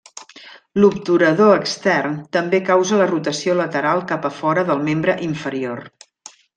L'obturador 0.79 1.51
extern 1.65 2.17
també 2.39 2.61
causa 2.71 3.01
la 3.03 3.09
rotació 3.13 3.57
lateral 3.63 4.05
cap 4.15 4.29
a 4.31 4.35
fora 4.41 4.69
del 4.73 4.83
membre 4.91 5.21
inferior. 5.31 5.89